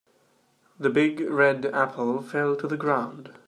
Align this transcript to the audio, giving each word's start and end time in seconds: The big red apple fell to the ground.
The 0.79 0.89
big 0.89 1.19
red 1.19 1.63
apple 1.67 2.23
fell 2.23 2.55
to 2.55 2.67
the 2.67 2.75
ground. 2.75 3.31